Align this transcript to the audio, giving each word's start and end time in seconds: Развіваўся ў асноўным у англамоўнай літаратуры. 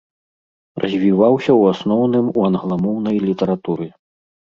Развіваўся 0.85 1.51
ў 1.59 1.73
асноўным 1.73 2.25
у 2.37 2.47
англамоўнай 2.49 3.21
літаратуры. 3.27 3.87